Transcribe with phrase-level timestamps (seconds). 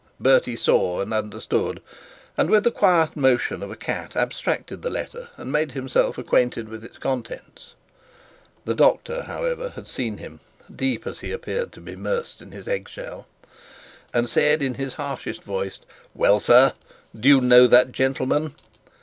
[0.19, 1.79] Bertie saw and understood,
[2.35, 6.69] and with the quiet motion of a cat abstracted the letter, and made himself acquainted
[6.69, 7.75] with its contents.
[8.65, 10.39] The doctor, however, had seen him,
[10.75, 13.27] deep as he appeared to be mersed in his egg shell,
[14.11, 15.79] and said in his harshest voice,
[16.15, 16.73] 'Well, sir,
[17.15, 18.55] do you know that gentleman?'